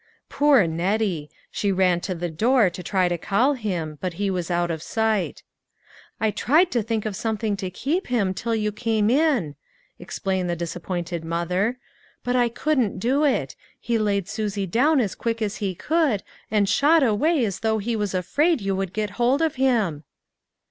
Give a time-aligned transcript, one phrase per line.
[0.29, 1.29] Poor Nettie!
[1.51, 4.81] She ran to the door to try to call him, but he was out of
[4.81, 5.43] sight.
[6.19, 9.55] "I tried to think of something to keep him till you came in,"
[9.99, 11.77] explained the disappointed mother,
[12.23, 16.67] "but I couldn't do it; he laid Susie down as quick as he could, and
[16.67, 20.03] shot away as though he was afraid you would get hold of him."